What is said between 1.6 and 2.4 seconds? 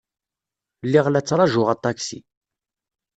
aṭaksi.